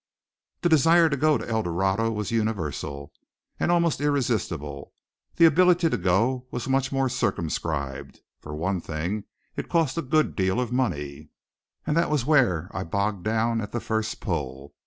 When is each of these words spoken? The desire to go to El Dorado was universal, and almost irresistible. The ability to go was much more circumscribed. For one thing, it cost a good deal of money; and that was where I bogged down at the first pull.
The 0.61 0.69
desire 0.69 1.09
to 1.11 1.15
go 1.15 1.37
to 1.37 1.47
El 1.47 1.61
Dorado 1.61 2.09
was 2.09 2.31
universal, 2.31 3.11
and 3.59 3.71
almost 3.71 4.01
irresistible. 4.01 4.93
The 5.35 5.45
ability 5.45 5.91
to 5.91 5.97
go 5.97 6.47
was 6.49 6.67
much 6.67 6.91
more 6.91 7.07
circumscribed. 7.07 8.21
For 8.39 8.55
one 8.55 8.81
thing, 8.81 9.25
it 9.55 9.69
cost 9.69 9.99
a 9.99 10.01
good 10.01 10.35
deal 10.35 10.59
of 10.59 10.71
money; 10.71 11.29
and 11.85 11.95
that 11.95 12.09
was 12.09 12.25
where 12.25 12.67
I 12.73 12.83
bogged 12.83 13.23
down 13.23 13.61
at 13.61 13.73
the 13.73 13.79
first 13.79 14.21
pull. 14.21 14.73